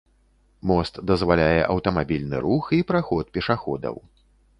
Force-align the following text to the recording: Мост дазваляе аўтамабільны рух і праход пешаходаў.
Мост 0.69 0.95
дазваляе 1.11 1.59
аўтамабільны 1.73 2.37
рух 2.45 2.71
і 2.79 2.81
праход 2.93 3.31
пешаходаў. 3.37 4.01